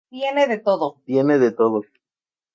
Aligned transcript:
Tiene 0.09 0.47
de 0.47 0.57
todo. 1.57 1.83